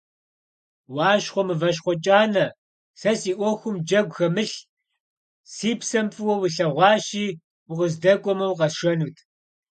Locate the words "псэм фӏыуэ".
5.79-6.35